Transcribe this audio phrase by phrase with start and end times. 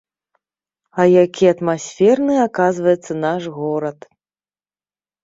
[1.01, 3.99] А які атмасферны, аказваецца, наш горад!